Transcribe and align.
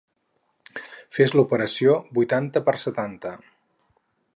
Fes 1.17 1.35
l'operació 1.39 1.95
vuitanta 2.19 2.67
per 2.71 2.77
setanta. 2.89 3.39